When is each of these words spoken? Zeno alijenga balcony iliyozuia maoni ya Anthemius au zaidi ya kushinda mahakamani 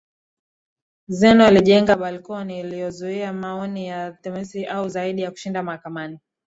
Zeno 1.07 1.45
alijenga 1.45 1.95
balcony 1.95 2.59
iliyozuia 2.59 3.33
maoni 3.33 3.87
ya 3.87 4.05
Anthemius 4.05 4.55
au 4.69 4.89
zaidi 4.89 5.21
ya 5.21 5.31
kushinda 5.31 5.63
mahakamani 5.63 6.19